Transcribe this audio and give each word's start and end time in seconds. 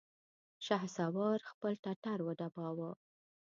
شهسوار 0.65 1.39
خپل 1.51 1.73
ټټر 1.83 2.19
وډباوه! 2.23 2.91